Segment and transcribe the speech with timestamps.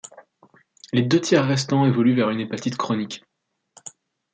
[0.93, 3.23] Les deux tiers restant évoluent vers une hépatite chronique.